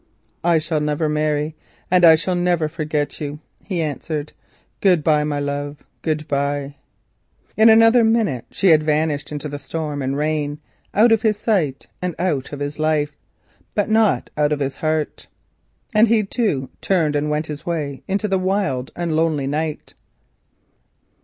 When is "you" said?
3.21-3.37